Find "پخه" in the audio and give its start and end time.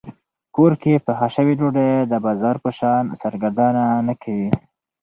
1.05-1.27